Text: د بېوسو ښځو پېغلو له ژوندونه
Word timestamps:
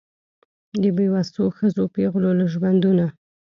د 0.81 0.83
بېوسو 0.95 1.43
ښځو 1.57 1.83
پېغلو 1.95 2.31
له 2.39 2.45
ژوندونه 2.53 3.05